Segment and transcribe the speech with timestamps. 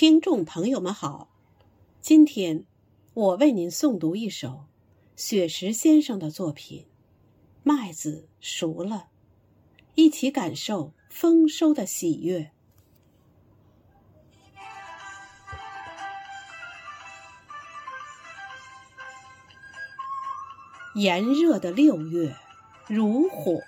[0.00, 1.28] 听众朋友们好，
[2.00, 2.64] 今天
[3.14, 4.66] 我为您诵读一首
[5.16, 6.82] 雪石先生的作品
[7.64, 8.94] 《麦子熟了》，
[9.96, 12.52] 一起感受丰收的喜悦。
[20.94, 22.36] 炎热的六月
[22.86, 23.60] 如火，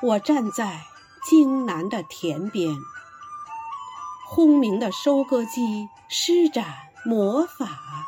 [0.00, 0.84] 我站在
[1.28, 2.72] 京南的田边。
[4.32, 6.64] 轰鸣的收割机施展
[7.04, 8.06] 魔法，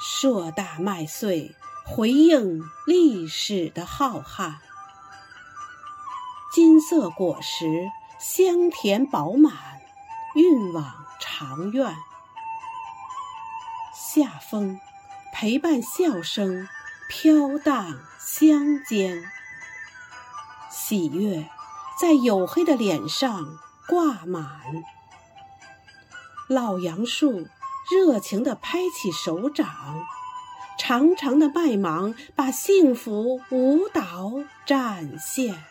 [0.00, 4.54] 硕大麦穗回应历史的浩瀚，
[6.50, 9.52] 金色果实香甜饱满，
[10.34, 11.94] 运往长院。
[13.92, 14.80] 夏风
[15.34, 16.66] 陪伴笑声
[17.10, 19.30] 飘荡乡间，
[20.70, 21.46] 喜悦
[22.00, 23.58] 在黝黑的脸上。
[23.88, 24.84] 挂满，
[26.46, 27.48] 老杨树
[27.90, 30.04] 热情地拍起手掌，
[30.78, 35.64] 长长的麦芒把幸福舞蹈展现。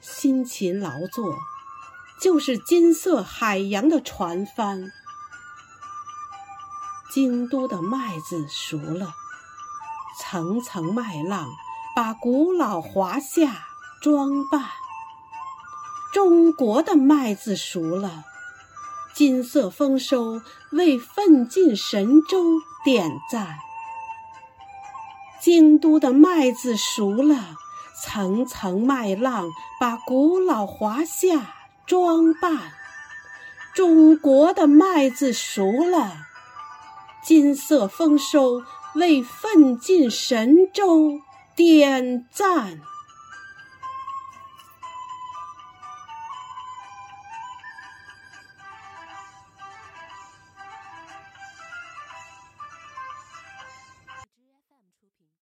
[0.00, 1.36] 辛勤劳作，
[2.22, 4.90] 就是金色海洋的船帆。
[7.12, 9.12] 京都的麦子熟了，
[10.18, 11.50] 层层麦浪
[11.94, 13.66] 把古老华夏
[14.00, 14.70] 装扮。
[16.12, 18.24] 中国的麦子熟了，
[19.14, 20.40] 金色丰收
[20.72, 22.44] 为奋进神州
[22.84, 23.58] 点赞。
[25.40, 27.56] 京都的麦子熟了，
[28.02, 31.54] 层层麦浪把古老华夏
[31.86, 32.72] 装扮。
[33.74, 36.16] 中国的麦子熟了，
[37.22, 38.62] 金色丰收
[38.94, 41.20] 为奋进神州
[41.54, 42.80] 点赞。